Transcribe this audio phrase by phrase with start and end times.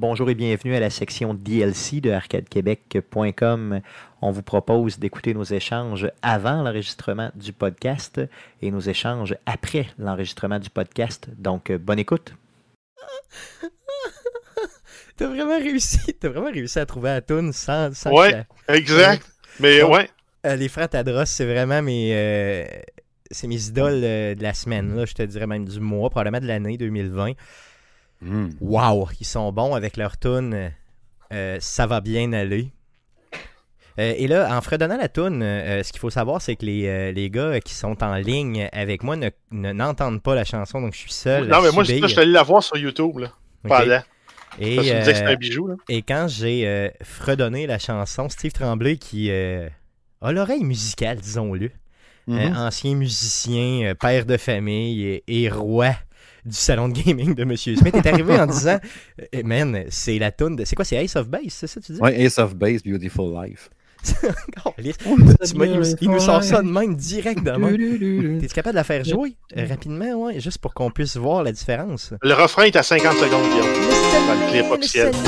[0.00, 3.82] Bonjour et bienvenue à la section DLC de arcadequebec.com.
[4.22, 8.18] On vous propose d'écouter nos échanges avant l'enregistrement du podcast
[8.62, 11.28] et nos échanges après l'enregistrement du podcast.
[11.36, 12.32] Donc, bonne écoute.
[15.18, 19.30] T'as vraiment réussi, t'as vraiment réussi à trouver la tune sans, sans Ouais, exact.
[19.58, 20.08] Mais Donc, ouais.
[20.46, 22.64] Euh, les frères Tadros, c'est vraiment mes, euh,
[23.30, 24.96] c'est mes idoles euh, de la semaine.
[24.96, 27.32] Là, je te dirais même du mois, probablement de l'année 2020.
[28.22, 28.50] Hmm.
[28.60, 30.70] Wow, ils sont bons avec leur tune.
[31.32, 32.70] euh, ça va bien aller.
[33.98, 36.86] Euh, et là, en fredonnant la tune, euh, ce qu'il faut savoir, c'est que les,
[36.86, 40.80] euh, les gars qui sont en ligne avec moi ne- ne- n'entendent pas la chanson,
[40.80, 41.48] donc je suis seul.
[41.48, 43.32] Non, mais moi, je suis allé la voir sur YouTube, là.
[44.58, 45.74] Et, Parce que tu me disais que c'était euh, un bijou, là.
[45.88, 49.68] et quand j'ai euh, fredonné la chanson, Steve Tremblay, qui euh,
[50.22, 51.70] a l'oreille musicale, disons-le,
[52.26, 52.38] Mhm.
[52.38, 55.90] euh, ancien musicien, euh, père de famille et, et roi
[56.44, 58.78] du salon de gaming de Monsieur Smith, est arrivé en disant
[59.34, 60.64] euh, Man, c'est la toune de.
[60.64, 62.00] C'est quoi, c'est Ace of Base, c'est ça, tu dis?
[62.00, 63.70] Ouais, Ace of Base, Beautiful Life.
[64.02, 64.14] Tu
[65.56, 68.38] m'as- il, nous- il nous sort ça de même direct de même.
[68.40, 72.14] T'es-tu capable de la faire jouer rapidement, ouais, juste pour qu'on puisse voir la différence?
[72.22, 73.66] Le refrain est à 50 secondes, Guillaume.
[74.26, 75.10] Dans le clip officiel.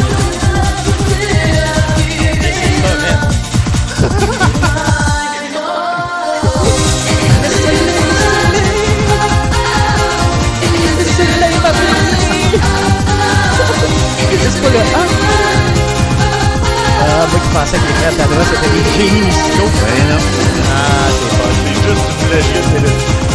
[17.04, 19.70] Ah, moi qui pensais que les frères Tadros c'était des génies musicaux.
[20.08, 20.18] Non.
[20.18, 23.31] Ah, c'est pas C'est juste du plagiat, là.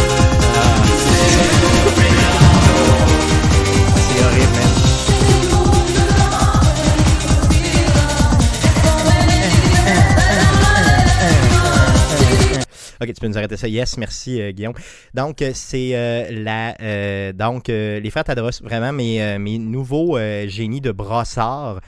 [13.00, 13.68] Ok, tu peux nous arrêter ça.
[13.68, 14.74] Yes, merci euh, Guillaume.
[15.14, 20.92] Donc euh, c'est euh, la donc les frères Tadros, vraiment mes, mes nouveaux génies de
[20.92, 21.80] brassard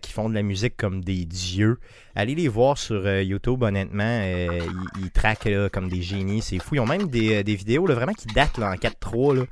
[0.00, 1.78] qui font de la musique comme des dieux.
[2.14, 6.76] Allez les voir sur YouTube, honnêtement, ils, traquent comme des génies, c'est fou.
[6.76, 9.42] Ils ont même des, des vidéos là, vraiment qui datent là, en 4.3 là,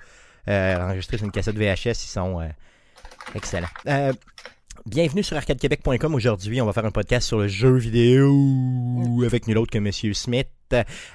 [0.49, 2.49] euh, enregistrées sur une cassette VHS, ils sont
[3.34, 3.69] excellents.
[4.91, 6.15] Bienvenue sur arcadequebec.com.
[6.17, 8.28] Aujourd'hui, on va faire un podcast sur le jeu vidéo
[9.25, 10.49] avec nul autre que Monsieur Smith,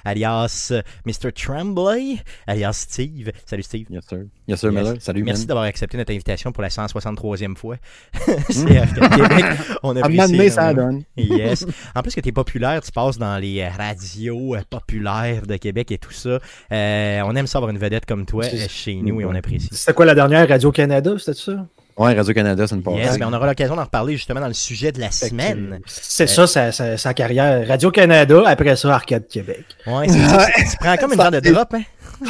[0.02, 0.72] alias
[1.04, 1.30] Mr.
[1.34, 2.16] Tremblay,
[2.46, 3.32] alias Steve.
[3.44, 3.86] Salut Steve.
[3.90, 4.20] Yes, sir.
[4.48, 4.72] Yes, sir.
[4.72, 4.94] Miller.
[4.98, 5.48] Salut, Merci man.
[5.48, 7.76] d'avoir accepté notre invitation pour la 163e fois.
[8.48, 9.44] C'est Arcade Québec.
[9.82, 11.02] On apprécie donné, ça donne.
[11.18, 11.66] Yes.
[11.94, 15.98] En plus que tu es populaire, tu passes dans les radios populaires de Québec et
[15.98, 16.38] tout ça.
[16.72, 19.34] Euh, on aime ça avoir une vedette comme toi C'est- euh, chez nous et on
[19.34, 19.68] apprécie.
[19.70, 21.66] C'était quoi la dernière Radio-Canada, c'était ça?
[21.98, 22.94] Ouais, Radio-Canada, c'est une passe.
[22.96, 25.80] Yes, mais on aura l'occasion d'en reparler justement dans le sujet de la semaine.
[25.86, 27.66] C'est ça, sa, sa- sa carrière.
[27.66, 29.64] Radio-Canada, après ça, Arcade Québec.
[29.86, 30.46] Ouais, c'est ça.
[30.46, 31.82] Tu- prends comme une genre de drop, hein?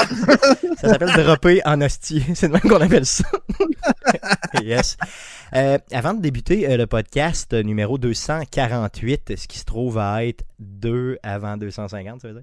[0.81, 2.25] ça s'appelle dropper en hostie.
[2.34, 3.25] C'est de même qu'on appelle ça.
[4.62, 4.97] yes.
[5.55, 10.25] Euh, avant de débuter euh, le podcast euh, numéro 248, ce qui se trouve à
[10.25, 12.43] être 2 avant 250, ça veut dire?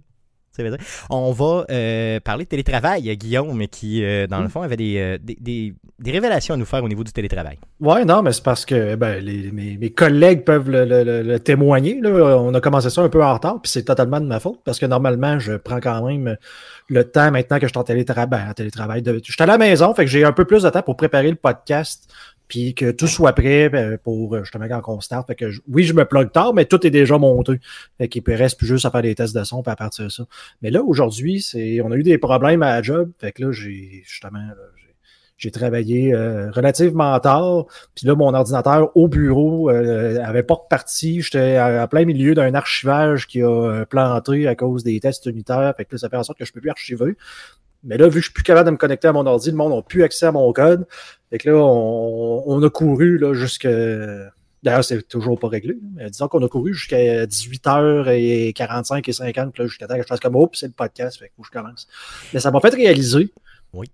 [1.09, 5.18] On va euh, parler de télétravail, Guillaume, qui, euh, dans le fond, avait des, euh,
[5.22, 7.58] des, des- des révélations à nous faire au niveau du télétravail.
[7.80, 11.22] Ouais, non, mais c'est parce que ben, les- mes, mes collègues peuvent le, le- le-
[11.24, 12.00] le témoigner.
[12.02, 12.09] Là.
[12.40, 14.80] On a commencé ça un peu en retard, puis c'est totalement de ma faute, parce
[14.80, 16.36] que normalement, je prends quand même
[16.90, 18.28] le temps maintenant que je suis en télétravail.
[18.28, 19.19] Ben, en télétravail de...
[19.24, 21.30] Je suis à la maison, fait que j'ai un peu plus de temps pour préparer
[21.30, 22.12] le podcast,
[22.75, 25.28] que tout soit prêt ben, pour euh, justement quand on start.
[25.28, 27.59] Fait que oui, je me plug tard, mais tout est déjà monté.
[27.97, 30.09] Fait qu'il reste plus juste à faire des tests de son, puis à partir de
[30.09, 30.25] ça.
[30.62, 33.12] Mais là, aujourd'hui, c'est on a eu des problèmes à la job.
[33.19, 34.56] Fait que là, j'ai justement là,
[35.38, 37.66] j'ai- travaillé euh, relativement tard.
[37.96, 41.22] Puis là, mon ordinateur au bureau euh, avait pas reparti.
[41.22, 45.74] J'étais en plein milieu d'un archivage qui a euh, planté à cause des tests unitaires.
[45.75, 47.18] Fait que là, ça fait en sorte que je peux plus archiver.
[47.83, 49.57] Mais là, vu que je suis plus capable de me connecter à mon ordi, le
[49.57, 50.88] monde n'a plus accès à mon code.
[51.29, 53.67] Fait que là, on, on a couru là, jusque.
[54.63, 55.77] D'ailleurs, c'est toujours pas réglé.
[55.95, 60.21] Mais disons qu'on a couru jusqu'à 18h45 et 50, là, jusqu'à temps que je fasse
[60.21, 61.88] comme oh, puis c'est le podcast, fait que que je commence.
[62.33, 63.33] Mais ça m'a fait réaliser.
[63.73, 63.91] Oui.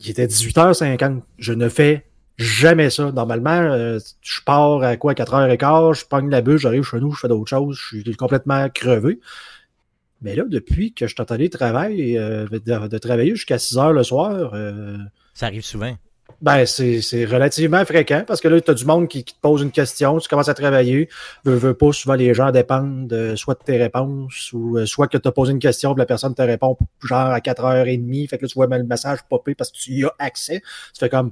[0.00, 1.20] Il était 18h50.
[1.38, 2.06] Je ne fais
[2.38, 3.12] jamais ça.
[3.12, 7.20] Normalement, euh, je pars à quoi, 4h15, je pogne la bûche, j'arrive chez nous, je
[7.20, 9.20] fais d'autres choses, je suis complètement crevé.
[10.26, 14.02] Mais là, depuis que je en télétravail, euh, de, de travailler jusqu'à 6 heures le
[14.02, 14.96] soir, euh,
[15.34, 15.96] Ça arrive souvent.
[16.42, 19.62] ben, c'est relativement fréquent parce que là, tu as du monde qui, qui te pose
[19.62, 21.08] une question, tu commences à travailler,
[21.44, 25.06] veux, veux pas, souvent les gens dépendent de, soit de tes réponses ou euh, soit
[25.06, 28.36] que tu as posé une question et la personne te répond genre à 4h30, fait
[28.36, 30.60] que là, tu vois le message popper parce que tu y as accès.
[30.92, 31.30] Tu fais comme,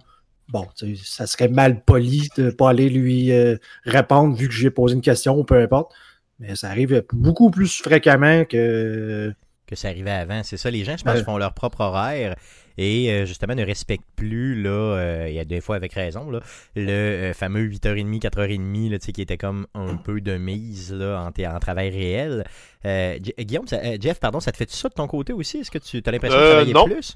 [0.48, 0.68] bon,
[1.02, 5.02] ça serait mal poli de pas aller lui euh, répondre vu que j'ai posé une
[5.02, 5.92] question ou peu importe.
[6.40, 9.32] Mais ça arrive beaucoup plus fréquemment que
[9.66, 10.42] que ça arrivait avant.
[10.42, 11.24] C'est ça, les gens, je pense, Ouais.
[11.24, 12.36] font leur propre horaire
[12.76, 16.30] et euh, justement ne respectent plus, là, euh, il y a des fois avec raison,
[16.30, 16.40] là,
[16.76, 20.92] le euh, fameux 8h30, 4h30, là, tu sais, qui était comme un peu de mise
[20.92, 22.44] là, en, en travail réel.
[22.84, 25.58] Euh, Guillaume, ça- euh, Jeff, pardon, ça te fait ça de ton côté aussi?
[25.58, 26.84] Est-ce que tu as l'impression de Euh, travailler non.
[26.84, 27.14] plus?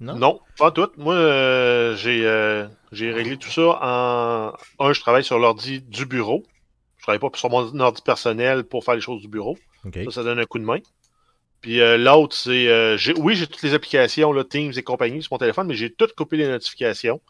[0.00, 0.16] Non?
[0.16, 0.88] Non, pas tout.
[0.96, 4.52] Moi, euh, j'ai euh, j'ai réglé tout ça en.
[4.80, 6.42] Un, je travaille sur l'ordi du bureau.
[7.02, 9.58] Je travaille pas sur mon ordi personnel pour faire les choses du bureau.
[10.04, 10.78] Ça, ça donne un coup de main.
[11.60, 12.68] Puis euh, l'autre, c'est.
[12.68, 15.92] euh, oui, j'ai toutes les applications, là, Teams et compagnie sur mon téléphone, mais j'ai
[15.92, 17.20] tout coupé les notifications.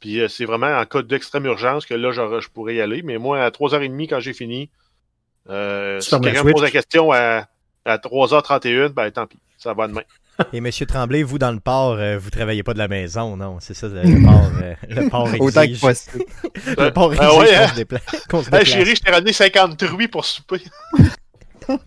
[0.00, 3.02] Puis euh, c'est vraiment en cas d'extrême urgence que là, je pourrais y aller.
[3.02, 4.70] Mais moi, à 3h30, quand j'ai fini,
[6.00, 7.46] si quelqu'un me pose la question à,
[7.84, 10.02] à 3h31, ben tant pis, ça va demain.
[10.52, 13.58] Et Monsieur Tremblay, vous, dans le port, euh, vous travaillez pas de la maison, non?
[13.60, 15.80] C'est ça, le, le port, euh, le port Autant que exige.
[15.80, 16.24] possible.
[16.78, 17.68] Le port exige Ah ouais, qu'on hein?
[17.68, 18.64] se dépla- qu'on se Hey, déplace.
[18.68, 20.62] chérie, je t'ai ramené 50 truies pour souper.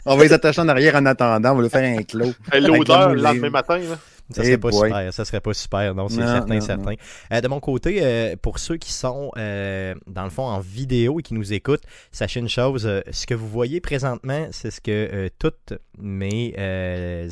[0.05, 1.51] On va les attacher en arrière en attendant.
[1.51, 2.33] On va le faire un clos.
[2.51, 3.77] Hey, L'odeur le lendemain matin.
[3.79, 3.97] Là.
[4.31, 4.89] Ça Eh serait pas boy.
[4.89, 6.91] super, ça serait pas super, non, c'est certain, non, certain.
[6.91, 6.97] non.
[7.31, 11.19] Euh, de mon côté, euh, pour ceux qui sont, euh, dans le fond, en vidéo
[11.19, 15.29] et qui nous écoutent, sachez une chose, ce que vous voyez présentement, c'est ce que
[15.37, 16.55] tous mes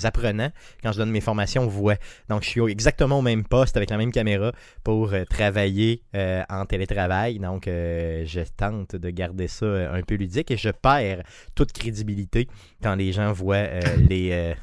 [0.03, 0.51] apprenants,
[0.83, 1.97] quand je donne mes formations, voient.
[2.29, 4.51] Donc, je suis exactement au même poste, avec la même caméra,
[4.83, 7.39] pour travailler en télétravail.
[7.39, 11.23] Donc, je tente de garder ça un peu ludique et je perds
[11.55, 12.47] toute crédibilité
[12.83, 13.65] quand les gens voient
[14.09, 14.53] les...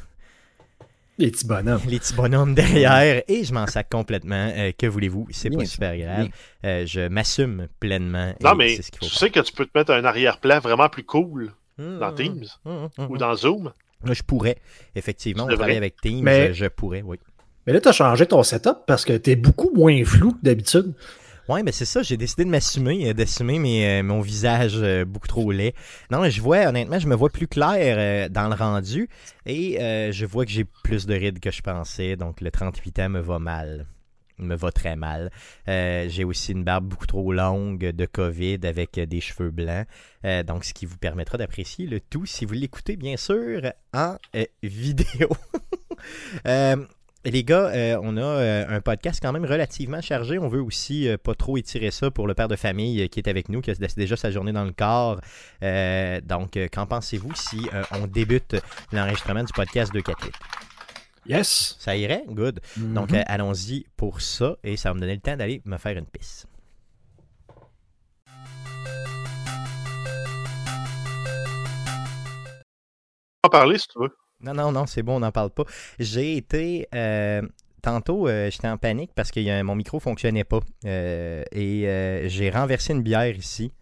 [1.18, 1.80] Les petits bonhommes.
[1.86, 4.50] les petits bonhommes derrière et je m'en sac complètement.
[4.56, 5.26] Euh, que voulez-vous?
[5.30, 6.28] C'est pas super grave.
[6.64, 8.34] Euh, je m'assume pleinement.
[8.42, 11.52] Non, mais ce tu sais que tu peux te mettre un arrière-plan vraiment plus cool
[11.78, 11.98] faire.
[11.98, 13.06] dans Mmh, Teams mmh, mmh, mmh.
[13.10, 13.72] ou dans Zoom.
[14.04, 14.56] Là, je pourrais,
[14.94, 15.44] effectivement.
[15.44, 16.22] On travaille avec Teams.
[16.22, 17.18] Mais- euh, Je pourrais, oui.
[17.66, 20.38] Mais là, tu as changé ton setup parce que tu es beaucoup moins flou que
[20.42, 20.94] d'habitude.
[21.50, 25.26] Ouais, mais c'est ça, j'ai décidé de m'assumer, euh, d'assumer euh, mon visage euh, beaucoup
[25.26, 25.74] trop laid.
[26.08, 29.08] Non, je vois, honnêtement, je me vois plus clair dans le rendu
[29.46, 29.76] et
[30.12, 33.18] je vois que j'ai plus de rides que je pensais, donc le 38 ans me
[33.18, 33.86] va mal.
[34.38, 35.32] Me va très mal.
[35.66, 39.86] J'ai aussi une barbe beaucoup trop longue de COVID avec des cheveux blancs.
[40.46, 44.16] Donc, ce qui vous permettra d'apprécier le tout si vous l'écoutez, bien sûr, en
[44.62, 45.28] vidéo.
[47.26, 50.38] Les gars, euh, on a euh, un podcast quand même relativement chargé.
[50.38, 53.28] On veut aussi euh, pas trop étirer ça pour le père de famille qui est
[53.28, 55.20] avec nous, qui a déjà sa journée dans le corps.
[55.62, 58.56] Euh, donc, euh, qu'en pensez-vous si euh, on débute
[58.92, 60.34] l'enregistrement du podcast 248?
[61.26, 61.76] Yes.
[61.78, 62.24] Ça irait?
[62.26, 62.60] Good.
[62.78, 63.18] Donc, Mhm.
[63.18, 66.06] euh, allons-y pour ça et ça va me donner le temps d'aller me faire une
[66.06, 66.46] pisse.
[73.44, 74.10] On va en parler si tu veux.
[74.42, 75.64] Non, non, non, c'est bon, on n'en parle pas.
[75.98, 76.88] J'ai été.
[76.94, 77.42] euh,
[77.82, 80.60] tantôt, euh, j'étais en panique parce que mon micro fonctionnait pas.
[80.86, 83.72] Euh, et j'ai renversé une bière ici.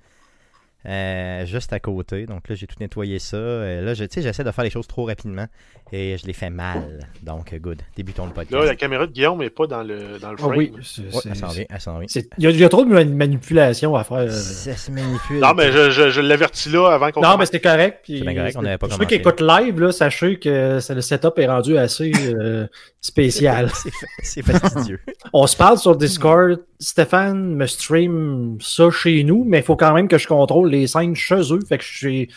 [0.87, 2.27] Euh, juste à côté.
[2.27, 3.37] Donc là, j'ai tout nettoyé ça.
[3.37, 5.47] Euh, là, je- tu sais, j'essaie de faire les choses trop rapidement
[5.93, 7.01] et je l'ai fait mal.
[7.23, 7.81] Donc, euh, good.
[7.97, 8.53] Débutons le podcast.
[8.63, 10.57] Là, la caméra de Guillaume n'est pas dans le, dans le Ah frame.
[10.57, 12.09] oui, c'est- Ouais, c'est- elle s'en vient, elle s'en vient.
[12.09, 14.31] c'est- Il y, a- il y a trop de mani- manipulations à faire.
[14.31, 15.41] Ça se manipule.
[15.41, 18.01] Non, mais je, je, je l'avertis là avant qu'on Non, mais c'était correct.
[18.05, 20.79] puis C'est bien correct, on n'avait pas Pour ceux qui écoutent live, là, sachez que
[20.95, 22.67] le setup est rendu assez euh,
[23.01, 23.71] spécial.
[24.23, 25.01] C'est fastidieux.
[25.33, 26.61] On se parle sur Discord.
[26.81, 30.87] Stéphane me stream ça chez nous, mais il faut quand même que je contrôle les
[30.87, 31.61] scènes chez eux.
[31.69, 32.29] Fait que je suis,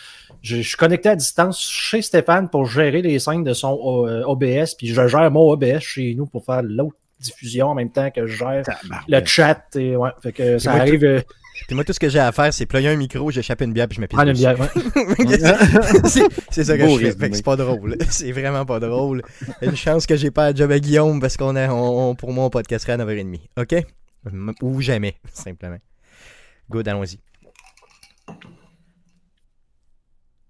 [0.42, 4.22] je, je suis connecté à distance chez Stéphane pour gérer les scènes de son euh,
[4.24, 8.10] OBS, puis je gère mon OBS chez nous pour faire l'autre diffusion en même temps
[8.10, 8.64] que je gère
[9.08, 9.64] le chat.
[9.76, 11.04] Et, ouais, fait que ça moi, tout- arrive.
[11.04, 11.20] euh,
[11.68, 13.86] Puis moi, tout ce que j'ai à faire, c'est ployer un micro, j'échappe une bière
[13.86, 14.58] puis je me pisse prendre une bière.
[14.58, 14.66] ouais.
[16.50, 17.04] c'est ça que Beau je fais.
[17.06, 17.12] résumé.
[17.26, 17.96] Fait que c'est pas drôle.
[18.10, 19.22] C'est vraiment pas drôle.
[19.60, 22.32] Une chance que j'ai pas un job à Guillaume parce qu'on a, on- on- pour
[22.32, 23.38] moi, on podcasterait à 9h30.
[23.58, 23.74] OK?
[24.62, 25.78] Ou jamais, simplement.
[26.70, 27.18] Good, allons-y.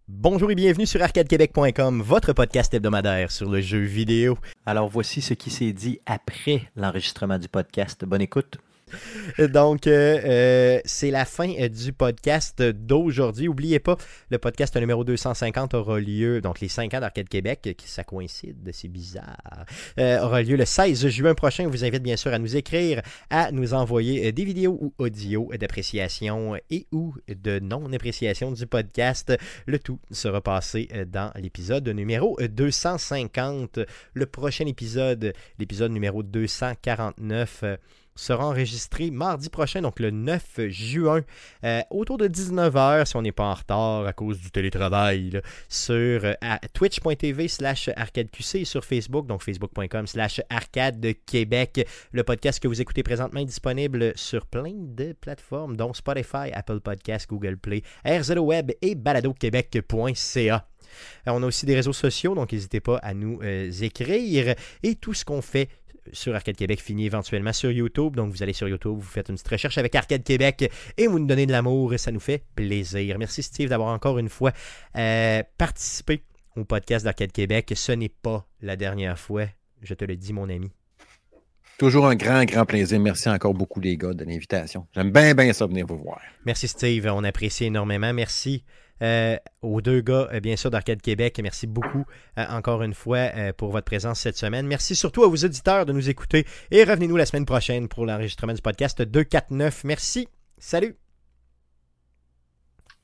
[0.09, 4.37] Bonjour et bienvenue sur arcadequebec.com, votre podcast hebdomadaire sur le jeu vidéo.
[4.67, 8.05] Alors voici ce qui s'est dit après l'enregistrement du podcast.
[8.05, 8.59] Bonne écoute.
[9.39, 13.47] Donc, euh, euh, c'est la fin euh, du podcast d'aujourd'hui.
[13.47, 13.97] N'oubliez pas,
[14.31, 18.71] le podcast numéro 250 aura lieu, donc les 5 ans d'Arcade Québec, qui ça coïncide,
[18.73, 19.67] c'est bizarre,
[19.99, 21.65] aura lieu le 16 juin prochain.
[21.67, 25.51] On vous invite bien sûr à nous écrire, à nous envoyer des vidéos ou audios
[25.59, 29.33] d'appréciation et ou de non-appréciation du podcast.
[29.67, 33.81] Le tout sera passé dans l'épisode numéro 250.
[34.15, 37.77] Le prochain épisode, l'épisode numéro 249, euh,
[38.15, 41.23] sera enregistré mardi prochain, donc le 9 juin,
[41.65, 46.25] euh, autour de 19h, si on n'est pas en retard à cause du télétravail, sur
[46.25, 46.35] euh,
[46.73, 51.87] twitch.tv slash arcadeqc et sur Facebook, donc facebook.com slash arcade Québec.
[52.13, 56.81] Le podcast que vous écoutez présentement est disponible sur plein de plateformes, dont Spotify, Apple
[56.81, 60.67] Podcasts, Google Play, RZO Web et baladoquebec.ca.
[61.27, 63.41] Euh, on a aussi des réseaux sociaux, donc n'hésitez pas à nous
[63.83, 64.55] écrire.
[64.83, 65.69] Et tout ce qu'on fait
[66.13, 68.17] sur Arcade Québec finit éventuellement sur YouTube.
[68.17, 71.19] Donc vous allez sur YouTube, vous faites une petite recherche avec Arcade Québec et vous
[71.19, 73.19] nous donnez de l'amour et ça nous fait plaisir.
[73.19, 74.53] Merci Steve d'avoir encore une fois
[74.97, 76.23] euh, participé
[76.57, 77.73] au podcast d'Arcade Québec.
[77.75, 79.47] Ce n'est pas la dernière fois,
[79.83, 80.71] je te le dis mon ami.
[81.79, 83.01] Toujours un grand, grand plaisir.
[83.01, 84.87] Merci encore beaucoup, les gars, de l'invitation.
[84.95, 86.21] J'aime bien, bien ça venir vous voir.
[86.45, 88.13] Merci Steve, on apprécie énormément.
[88.13, 88.65] Merci
[89.03, 91.41] euh, aux deux gars, euh, bien sûr, d'Arcade Québec.
[91.43, 92.05] Merci beaucoup
[92.39, 94.67] euh, encore une fois euh, pour votre présence cette semaine.
[94.67, 98.53] Merci surtout à vos auditeurs de nous écouter et revenez-nous la semaine prochaine pour l'enregistrement
[98.53, 99.85] du podcast 249.
[99.85, 100.29] Merci.
[100.59, 100.97] Salut.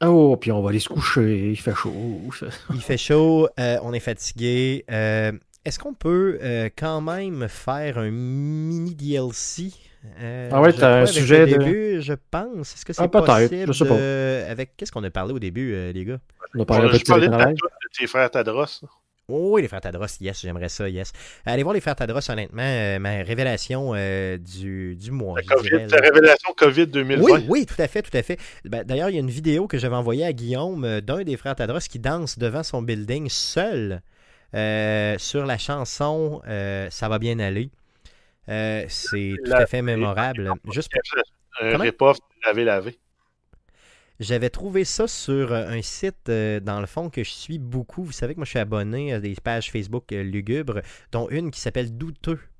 [0.00, 1.50] Oh, puis on va aller se coucher.
[1.50, 2.20] Il fait chaud.
[2.72, 4.84] Il fait chaud, euh, on est fatigué.
[5.68, 9.70] Est-ce qu'on peut euh, quand même faire un mini DLC
[10.18, 12.74] euh, Ah ouais, t'as un sujet de- début, je pense.
[12.74, 13.94] Est-ce que c'est Ah, peut-être, possible je sais pas.
[13.96, 16.20] de- Avec qu'est-ce qu'on a parlé au début, euh, les gars?
[16.54, 17.54] On a parlé de ta de
[17.98, 18.64] tes frères Tadros.
[19.30, 21.12] Oh oui, les frères Tadros, yes, j'aimerais ça, yes.
[21.44, 25.38] Allez voir les frères Tadros, honnêtement, euh, ma révélation euh, du, du mois.
[25.46, 25.98] COVID, dirais, là.
[26.00, 27.22] révélation COVID 2020.
[27.22, 28.38] Oui, oui, tout à fait, tout à fait.
[28.64, 31.36] Ben, D'ailleurs, il y a une vidéo que j'avais envoyée à Guillaume euh, d'un des
[31.36, 33.98] frères Tadros qui danse devant son building seul euh,
[34.52, 37.70] sur la chanson euh, Ça va bien aller.
[38.48, 40.50] Euh, c'est tout à fait mémorable.
[40.72, 40.90] Juste
[41.92, 42.14] pour-
[42.46, 42.98] lavé lavé.
[44.20, 48.02] J'avais trouvé ça sur euh, un site, euh, dans le fond, que je suis beaucoup.
[48.02, 50.80] Vous savez que moi, je suis abonné à des pages Facebook euh, lugubres,
[51.12, 51.96] dont une qui s'appelle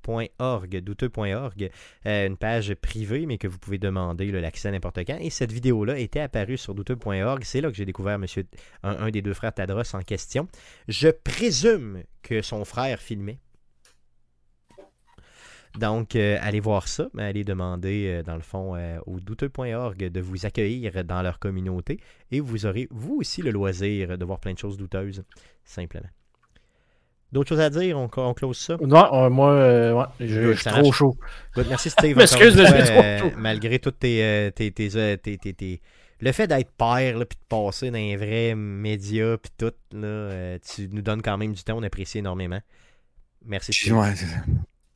[0.09, 1.71] douteux.org.
[2.07, 5.19] Euh, une page privée, mais que vous pouvez demander l'accès à n'importe quand.
[5.21, 7.43] Et cette vidéo-là était apparue sur douteux.org.
[7.45, 8.47] C'est là que j'ai découvert monsieur,
[8.83, 10.49] un, des deux frères Tadros en question.
[10.89, 13.39] Je présume que son frère filmait.
[15.79, 18.75] Donc, euh, allez voir ça, mais allez demander, euh, dans le fond,
[19.07, 22.01] au douteux.org de vous accueillir dans leur communauté
[22.31, 25.23] et vous aurez, vous aussi, le loisir de voir plein de choses douteuses,
[25.65, 26.09] simplement.
[27.31, 27.99] D'autres choses à dire?
[27.99, 28.77] On, on close ça?
[28.81, 31.17] Non, euh, moi, euh, ouais, je, suis trop chaud.
[31.55, 32.17] Good, merci Steve.
[32.17, 33.33] M'excuse, encore une je fois, suis trop euh, chaud.
[33.37, 35.81] malgré toutes tes, euh, tes, tes, euh, tes- tes- tes-
[36.21, 40.07] Le fait d'être père, là, puis de passer dans les vrais médias, puis tout, là,
[40.07, 42.61] euh, tu nous donnes quand même du temps, on apprécie énormément.
[43.45, 43.97] Merci Steve.
[43.99, 44.27] Ouais, c'est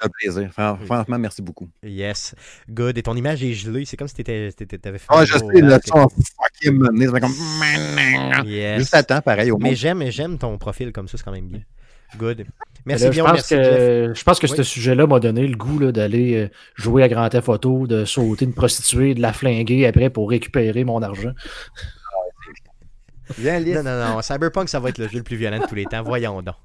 [0.00, 0.50] un plaisir.
[0.52, 1.68] Fran- Franchement, merci beaucoup.
[1.82, 2.34] Yes.
[2.68, 2.96] Good.
[2.98, 3.84] Et ton image est gelée.
[3.84, 5.06] C'est comme si t'étais, t'étais- t'avais fait.
[5.10, 7.06] Ah, un je sais, le son fucking mené.
[7.06, 8.46] Ça fait comme.
[8.48, 8.78] Yes.
[8.80, 11.46] Juste à temps, pareil, au Mais j'aime, j'aime ton profil comme ça, c'est quand même
[11.46, 11.60] bien.
[12.18, 12.46] Good.
[12.84, 13.66] Merci Là, bien, je pense merci Jeff.
[13.76, 14.56] que, je pense que Oui.
[14.56, 18.44] ce sujet-là m'a donné le goût d'aller euh, jouer à Grand Theft Auto, de sauter
[18.44, 21.32] une prostituée, de la flinguer après pour récupérer mon argent.
[23.38, 24.22] Non, non, non.
[24.22, 26.02] Cyberpunk, ça va être le jeu le plus violent de tous les temps.
[26.02, 26.56] Voyons donc.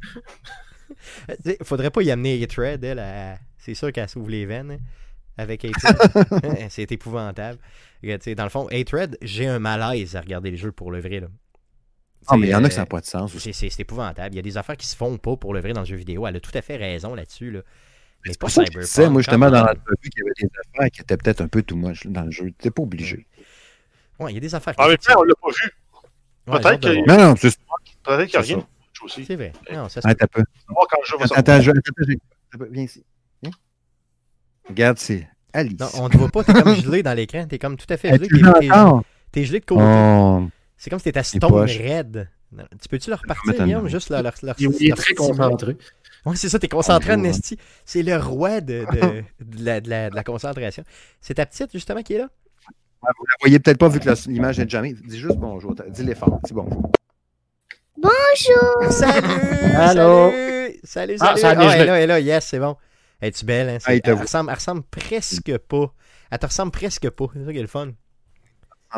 [1.46, 3.00] Sais, Faudrait pas y amener Hatred, elle.
[3.00, 4.78] à- C'est sûr qu'elle s'ouvre les veines hein,
[5.38, 6.68] avec Hatred.
[6.70, 7.60] C'est épouvantable.
[8.04, 11.20] Dans le fond, Hatred, j'ai un malaise à regarder le jeu pour le vrai.
[11.20, 11.28] Là.
[12.28, 13.54] Ah, mais il y en a qui ça n'a pas de sens aussi.
[13.54, 14.34] C'est, épouvantable.
[14.34, 15.96] Il y a des affaires qui se font pas pour le vrai dans le jeu
[15.96, 16.26] vidéo.
[16.28, 17.52] Elle a tout à fait raison là-dessus.
[17.52, 17.60] Là.
[18.26, 18.86] Mais C'est pas pour ça Cyberpunk.
[18.86, 21.62] disais, moi, justement, dans l'entrevue, qu'il y avait des affaires qui étaient peut-être un peu
[21.62, 22.52] too much dans le jeu.
[22.58, 23.26] T'es pas obligé.
[24.20, 25.72] Ouais, il y a des affaires qui En même temps, on l'a pas vu.
[26.48, 27.18] Ouais, peut-être qu'il- voir.
[27.18, 27.56] Non, non, c'est
[28.04, 28.68] Peut-être qu'il n'y a rien.
[29.04, 29.26] aussi.
[29.26, 29.54] C'est vrai.
[29.72, 30.44] Non, ça Attends un peu.
[30.70, 31.74] On va voir quand le jeu va Attends, sortir.
[31.78, 33.04] attends, viens ici.
[33.44, 33.52] Viens.
[34.68, 35.80] Regarde, c'est Alice.
[35.80, 38.10] Non, on te voit pas, t'es comme gelé dans l'écran, t'es comme tout à fait
[38.18, 38.28] gelé.
[39.32, 39.82] t'es gelé de côté.
[40.78, 42.30] C'est comme si t'étais stone raide.
[42.52, 45.14] Non, Tu peux-tu leur repartir, Guillaume, juste leur, leur, leur, Il, il est leur très
[45.16, 45.78] concentré.
[46.26, 47.34] Ouais, c'est ça, t'es concentré en Bonjour.
[47.86, 49.24] C'est le roi de, de,
[49.58, 50.84] de la, de la- de la concentration.
[51.22, 52.30] C'est ta petite, justement, qui est là?
[53.04, 54.94] Ouais, Vous la voyez peut-être pas vu que l'image est jamais.
[54.94, 55.76] Dis juste bonjour.
[55.90, 56.40] Dis-les fort.
[56.46, 56.92] Dis bonjour.
[58.90, 59.28] Salut!
[59.76, 60.32] Allô?
[60.32, 60.80] Salut!
[60.84, 61.40] Salut, Ah, salut!
[61.40, 62.76] ça a Ah, elle est là, elle est là, yes, c'est bon.
[63.22, 63.78] Es-tu belle, hein?
[63.86, 65.94] Ah, ressemble, elle ressemble presque pas.
[66.30, 67.26] Elle te ressemble presque pas.
[67.34, 67.90] C'est ça qui est le fun.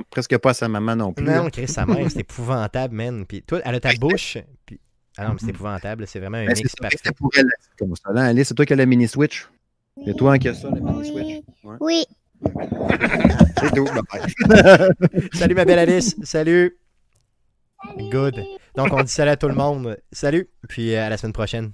[0.10, 1.25] Presque pas à sa maman non plus.
[1.25, 3.25] Non, Chris, sa mère, c'est épouvantable, man.
[3.25, 4.38] Puis toi, elle a ta bouche.
[4.65, 4.79] Puis...
[5.17, 6.08] Ah non, mais c'est épouvantable.
[6.08, 6.98] C'est vraiment un Mais c'est mix parfait.
[7.03, 7.50] c'est pour elle.
[7.77, 8.13] Comme ça.
[8.13, 9.50] Là, Alice, c'est toi qui as la mini Switch?
[10.05, 11.43] C'est toi qui as ça, la mini Switch?
[11.63, 11.75] Ouais.
[11.79, 12.05] Oui.
[13.60, 13.86] C'est tout.
[15.34, 16.15] Salut, ma belle Alice.
[16.24, 16.77] Salut.
[17.98, 18.36] Good.
[18.75, 19.98] Donc, on dit salut à tout le monde.
[20.12, 20.50] Salut.
[20.69, 21.72] Puis euh, à la semaine prochaine.